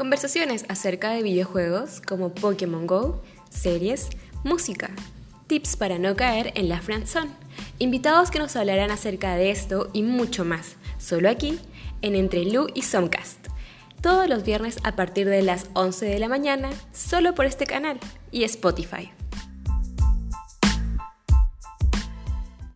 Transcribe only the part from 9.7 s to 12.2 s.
y mucho más, solo aquí, en